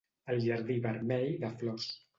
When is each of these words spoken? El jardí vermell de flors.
El 0.35 0.39
jardí 0.45 0.79
vermell 0.87 1.31
de 1.47 1.55
flors. 1.63 1.91